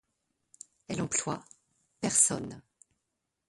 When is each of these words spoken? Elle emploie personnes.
Elle 0.87 1.03
emploie 1.03 1.45
personnes. 1.99 2.63